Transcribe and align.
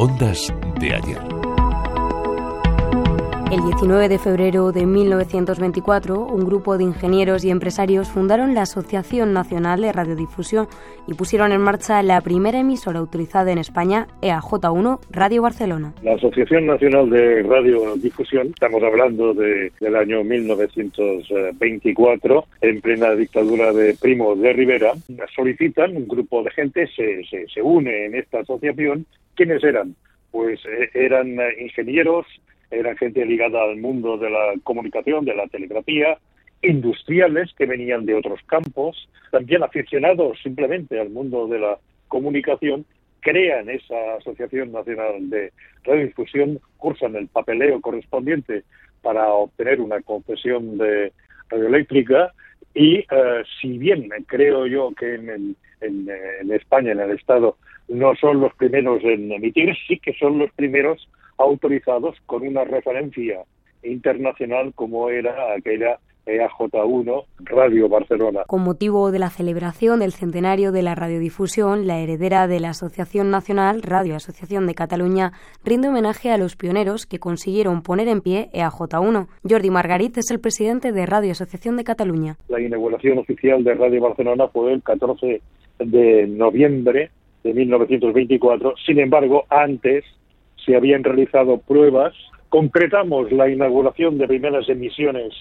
Ondas 0.00 0.50
de 0.80 0.94
ayer. 0.94 1.39
El 3.50 3.62
19 3.64 4.08
de 4.08 4.18
febrero 4.20 4.70
de 4.70 4.86
1924, 4.86 6.24
un 6.24 6.46
grupo 6.46 6.78
de 6.78 6.84
ingenieros 6.84 7.44
y 7.44 7.50
empresarios 7.50 8.08
fundaron 8.08 8.54
la 8.54 8.62
Asociación 8.62 9.32
Nacional 9.32 9.80
de 9.80 9.92
Radiodifusión 9.92 10.68
y 11.08 11.14
pusieron 11.14 11.50
en 11.50 11.60
marcha 11.60 12.00
la 12.04 12.20
primera 12.20 12.60
emisora 12.60 13.00
autorizada 13.00 13.50
en 13.50 13.58
España, 13.58 14.06
EAJ1 14.22 15.00
Radio 15.10 15.42
Barcelona. 15.42 15.92
La 16.04 16.14
Asociación 16.14 16.66
Nacional 16.66 17.10
de 17.10 17.42
Radiodifusión, 17.42 18.50
estamos 18.50 18.84
hablando 18.84 19.34
del 19.34 19.96
año 19.96 20.22
1924, 20.22 22.44
en 22.60 22.80
plena 22.80 23.16
dictadura 23.16 23.72
de 23.72 23.96
Primo 24.00 24.36
de 24.36 24.52
Rivera, 24.52 24.92
solicitan, 25.34 25.96
un 25.96 26.06
grupo 26.06 26.44
de 26.44 26.52
gente 26.52 26.86
se, 26.94 27.24
se, 27.52 27.60
une 27.60 28.06
en 28.06 28.14
esta 28.14 28.42
asociación. 28.42 29.06
¿Quiénes 29.34 29.64
eran? 29.64 29.96
Pues 30.30 30.60
eh, 30.66 30.88
eran 30.94 31.36
ingenieros, 31.60 32.26
eran 32.70 32.96
gente 32.96 33.24
ligada 33.24 33.62
al 33.62 33.76
mundo 33.76 34.16
de 34.16 34.30
la 34.30 34.54
comunicación, 34.62 35.24
de 35.24 35.34
la 35.34 35.46
telegrafía, 35.48 36.18
industriales 36.62 37.50
que 37.56 37.66
venían 37.66 38.06
de 38.06 38.14
otros 38.14 38.40
campos, 38.46 39.08
también 39.30 39.62
aficionados 39.62 40.38
simplemente 40.42 41.00
al 41.00 41.10
mundo 41.10 41.46
de 41.46 41.58
la 41.58 41.78
comunicación, 42.08 42.84
crean 43.20 43.68
esa 43.70 44.16
Asociación 44.18 44.72
Nacional 44.72 45.30
de 45.30 45.52
Radiodifusión, 45.84 46.60
cursan 46.76 47.16
el 47.16 47.28
papeleo 47.28 47.80
correspondiente 47.80 48.64
para 49.02 49.28
obtener 49.28 49.80
una 49.80 50.00
concesión 50.02 50.78
de 50.78 51.12
radioeléctrica 51.48 52.32
y 52.74 52.98
eh, 52.98 53.42
si 53.60 53.78
bien 53.78 54.08
creo 54.26 54.66
yo 54.66 54.92
que 54.98 55.14
en, 55.14 55.56
en 55.80 56.52
España, 56.52 56.92
en 56.92 57.00
el 57.00 57.10
Estado, 57.12 57.56
no 57.88 58.14
son 58.16 58.40
los 58.40 58.54
primeros 58.54 59.02
en 59.02 59.32
emitir, 59.32 59.74
sí 59.86 59.98
que 59.98 60.12
son 60.14 60.38
los 60.38 60.50
primeros 60.52 61.08
autorizados 61.38 62.16
con 62.26 62.46
una 62.46 62.64
referencia 62.64 63.42
internacional 63.82 64.72
como 64.74 65.10
era 65.10 65.54
aquella 65.54 65.98
EAJ1 66.26 67.24
Radio 67.40 67.88
Barcelona. 67.88 68.40
Con 68.46 68.62
motivo 68.62 69.10
de 69.10 69.18
la 69.18 69.30
celebración 69.30 70.00
del 70.00 70.12
centenario 70.12 70.72
de 70.72 70.82
la 70.82 70.94
radiodifusión, 70.94 71.86
la 71.86 71.98
heredera 71.98 72.46
de 72.46 72.60
la 72.60 72.70
Asociación 72.70 73.30
Nacional 73.30 73.82
Radio 73.82 74.16
Asociación 74.16 74.66
de 74.66 74.74
Cataluña 74.74 75.32
rinde 75.64 75.88
homenaje 75.88 76.30
a 76.30 76.38
los 76.38 76.56
pioneros 76.56 77.06
que 77.06 77.18
consiguieron 77.18 77.82
poner 77.82 78.08
en 78.08 78.20
pie 78.20 78.48
EAJ1. 78.52 79.28
Jordi 79.48 79.70
Margarit 79.70 80.18
es 80.18 80.30
el 80.30 80.40
presidente 80.40 80.92
de 80.92 81.06
Radio 81.06 81.32
Asociación 81.32 81.76
de 81.76 81.84
Cataluña. 81.84 82.36
La 82.48 82.60
inauguración 82.60 83.18
oficial 83.18 83.64
de 83.64 83.74
Radio 83.74 84.00
Barcelona 84.00 84.48
fue 84.48 84.72
el 84.72 84.82
14 84.82 85.40
de 85.78 86.26
noviembre 86.26 87.10
de 87.42 87.54
1924. 87.54 88.74
Sin 88.86 89.00
embargo, 89.00 89.44
antes 89.48 90.04
se 90.64 90.76
habían 90.76 91.04
realizado 91.04 91.58
pruebas. 91.58 92.14
Concretamos 92.48 93.30
la 93.32 93.48
inauguración 93.48 94.18
de 94.18 94.26
primeras 94.26 94.68
emisiones 94.68 95.32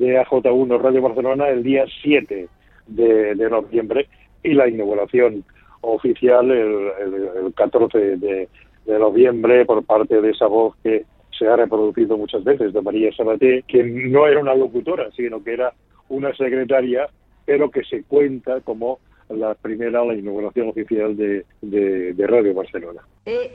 de 0.00 0.18
AJ1 0.18 0.80
Radio 0.80 1.02
Barcelona 1.02 1.48
el 1.50 1.62
día 1.62 1.84
7 2.02 2.48
de, 2.86 3.50
noviembre 3.50 4.08
y 4.42 4.54
la 4.54 4.66
inauguración 4.66 5.44
oficial 5.82 6.50
el, 6.50 7.52
14 7.54 8.16
de, 8.16 8.48
noviembre 8.86 9.66
por 9.66 9.84
parte 9.84 10.22
de 10.22 10.30
esa 10.30 10.46
voz 10.46 10.74
que 10.82 11.04
se 11.38 11.46
ha 11.46 11.54
reproducido 11.54 12.16
muchas 12.16 12.42
veces 12.42 12.72
de 12.72 12.80
María 12.80 13.12
Sabaté, 13.14 13.62
que 13.68 13.84
no 13.84 14.26
era 14.26 14.40
una 14.40 14.54
locutora, 14.54 15.10
sino 15.12 15.44
que 15.44 15.52
era 15.52 15.72
una 16.08 16.34
secretaria, 16.34 17.08
pero 17.44 17.70
que 17.70 17.84
se 17.84 18.02
cuenta 18.02 18.60
como 18.62 18.98
la 19.28 19.54
primera, 19.54 20.04
la 20.04 20.14
inauguración 20.14 20.68
oficial 20.70 21.16
de, 21.16 21.44
de 21.60 22.26
Radio 22.26 22.54
Barcelona. 22.54 23.02
E 23.26 23.52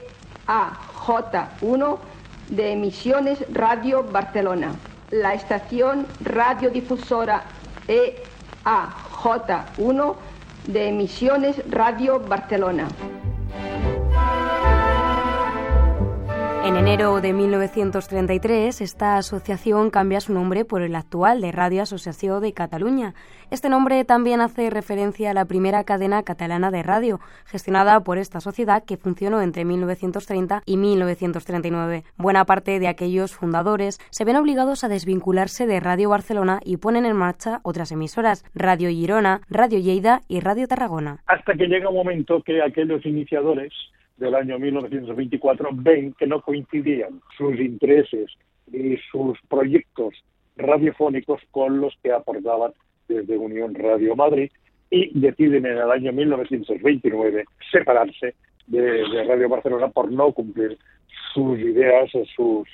AJ1 0.48 1.98
de 2.50 2.72
Emisiones 2.72 3.44
Radio 3.52 4.04
Barcelona, 4.04 4.76
la 5.22 5.34
estación 5.34 6.06
radiodifusora 6.24 7.44
EAJ1 7.88 10.16
de 10.68 10.90
Emisiones 10.90 11.62
Radio 11.70 12.20
Barcelona. 12.20 12.88
En 16.66 16.78
enero 16.78 17.22
de 17.22 17.32
1933, 17.32 18.82
esta 18.82 19.18
asociación 19.18 19.92
cambia 19.92 20.20
su 20.20 20.34
nombre 20.34 20.66
por 20.66 20.82
el 20.82 20.96
actual 20.96 21.40
de 21.40 21.52
Radio 21.52 21.84
Asociación 21.84 22.42
de 22.42 22.54
Cataluña. 22.54 23.14
Este 23.52 23.70
nombre 23.70 24.04
también 24.04 24.42
hace 24.42 24.72
referencia 24.72 25.30
a 25.30 25.36
la 25.36 25.46
primera 25.46 25.84
cadena 25.84 26.24
catalana 26.24 26.72
de 26.72 26.82
radio, 26.82 27.20
gestionada 27.46 28.00
por 28.00 28.18
esta 28.18 28.40
sociedad 28.40 28.84
que 28.84 28.98
funcionó 28.98 29.44
entre 29.44 29.64
1930 29.64 30.64
y 30.66 30.78
1939. 30.78 32.04
Buena 32.18 32.46
parte 32.46 32.80
de 32.80 32.88
aquellos 32.88 33.36
fundadores 33.36 34.00
se 34.10 34.26
ven 34.26 34.36
obligados 34.36 34.84
a 34.84 34.90
desvincularse 34.90 35.68
de 35.68 35.80
Radio 35.80 36.10
Barcelona 36.10 36.62
y 36.66 36.78
ponen 36.78 37.06
en 37.06 37.16
marcha 37.16 37.60
otras 37.62 37.92
emisoras, 37.92 38.44
Radio 38.56 38.90
Girona, 38.90 39.42
Radio 39.52 39.78
Lleida 39.78 40.22
y 40.28 40.40
Radio 40.40 40.68
Tarragona. 40.68 41.20
Hasta 41.28 41.54
que 41.54 41.68
llega 41.68 41.90
un 41.90 41.96
momento 41.96 42.42
que 42.42 42.60
aquellos 42.64 43.06
iniciadores 43.06 43.72
del 44.18 44.36
año 44.36 44.58
1924 44.60 45.70
ven 45.74 46.14
que 46.14 46.28
no 46.28 46.42
coincidían 46.42 47.22
sus 47.38 47.60
intereses 47.60 48.32
y 48.72 48.98
sus 49.12 49.38
proyectos 49.50 50.14
radiofónicos 50.56 51.42
con 51.52 51.82
los 51.82 51.94
que 52.02 52.12
aportaban 52.12 52.72
desde 53.08 53.38
Unión 53.38 53.76
Radio 53.76 54.16
Madrid 54.16 54.50
y 54.90 55.20
deciden 55.20 55.66
en 55.66 55.78
el 55.78 55.92
año 55.92 56.14
1929 56.14 57.46
separarse 57.72 58.36
de, 58.68 59.04
Radio 59.28 59.50
Barcelona 59.50 59.90
por 59.90 60.12
no 60.12 60.32
cumplir 60.32 60.78
sus 61.34 61.60
ideas, 61.60 62.10
sus, 62.36 62.68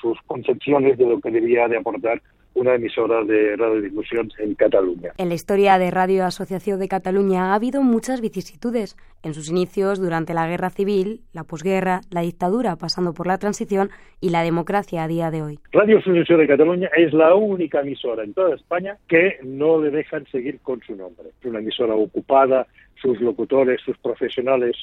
sus 0.00 0.18
concepciones 0.26 0.96
de 0.96 1.06
lo 1.06 1.20
que 1.20 1.30
debía 1.30 1.68
de 1.68 1.78
aportar 1.78 2.22
una 2.54 2.74
emisora 2.74 3.24
de 3.24 3.56
radiodifusión 3.56 4.30
en 4.38 4.54
Cataluña. 4.54 5.12
En 5.18 5.28
la 5.28 5.34
historia 5.34 5.78
de 5.78 5.90
Radio 5.90 6.24
Asociación 6.24 6.78
de 6.78 6.88
Cataluña 6.88 7.52
ha 7.52 7.54
habido 7.54 7.82
muchas 7.82 8.20
vicisitudes. 8.20 8.96
En 9.22 9.34
sus 9.34 9.50
inicios, 9.50 10.00
durante 10.00 10.34
la 10.34 10.46
guerra 10.46 10.70
civil, 10.70 11.20
la 11.32 11.44
posguerra, 11.44 12.02
la 12.10 12.20
dictadura, 12.20 12.76
pasando 12.76 13.12
por 13.14 13.26
la 13.26 13.38
transición 13.38 13.90
y 14.20 14.30
la 14.30 14.42
democracia 14.42 15.02
a 15.02 15.08
día 15.08 15.30
de 15.30 15.42
hoy. 15.42 15.58
Radio 15.72 15.98
Asociación 15.98 16.40
de 16.40 16.46
Cataluña 16.46 16.90
es 16.96 17.12
la 17.12 17.34
única 17.34 17.80
emisora 17.80 18.22
en 18.22 18.34
toda 18.34 18.54
España 18.54 18.98
que 19.08 19.38
no 19.42 19.82
le 19.82 19.90
dejan 19.90 20.26
seguir 20.26 20.60
con 20.60 20.80
su 20.82 20.94
nombre. 20.94 21.30
Es 21.40 21.46
una 21.46 21.58
emisora 21.58 21.94
ocupada, 21.94 22.66
sus 23.00 23.20
locutores, 23.20 23.80
sus 23.84 23.98
profesionales 23.98 24.76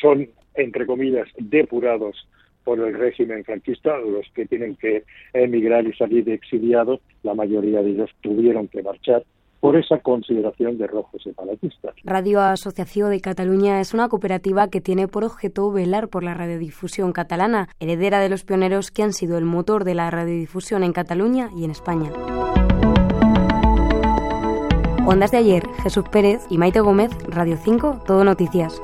son, 0.00 0.28
entre 0.54 0.86
comillas, 0.86 1.28
depurados 1.36 2.26
por 2.64 2.78
el 2.80 2.94
régimen 2.94 3.44
franquista, 3.44 3.98
los 3.98 4.26
que 4.34 4.46
tienen 4.46 4.76
que 4.76 5.04
emigrar 5.32 5.86
y 5.86 5.92
salir 5.94 6.28
exiliados, 6.28 7.00
la 7.22 7.34
mayoría 7.34 7.82
de 7.82 7.90
ellos 7.90 8.10
tuvieron 8.20 8.68
que 8.68 8.82
marchar 8.82 9.24
por 9.60 9.76
esa 9.76 9.98
consideración 9.98 10.78
de 10.78 10.86
rojos 10.86 11.22
separatistas. 11.22 11.94
Radio 12.02 12.40
Asociación 12.40 13.10
de 13.10 13.20
Cataluña 13.20 13.80
es 13.80 13.92
una 13.92 14.08
cooperativa 14.08 14.68
que 14.68 14.80
tiene 14.80 15.06
por 15.06 15.22
objeto 15.22 15.70
velar 15.70 16.08
por 16.08 16.24
la 16.24 16.34
radiodifusión 16.34 17.12
catalana, 17.12 17.68
heredera 17.78 18.20
de 18.20 18.30
los 18.30 18.44
pioneros 18.44 18.90
que 18.90 19.02
han 19.02 19.12
sido 19.12 19.36
el 19.36 19.44
motor 19.44 19.84
de 19.84 19.94
la 19.94 20.10
radiodifusión 20.10 20.82
en 20.82 20.92
Cataluña 20.92 21.50
y 21.54 21.64
en 21.64 21.70
España. 21.70 22.10
Ondas 25.06 25.30
de 25.30 25.38
ayer, 25.38 25.62
Jesús 25.82 26.04
Pérez 26.10 26.40
y 26.50 26.56
Maite 26.56 26.80
Gómez, 26.80 27.10
Radio 27.28 27.56
5, 27.56 28.04
Todo 28.06 28.24
Noticias. 28.24 28.80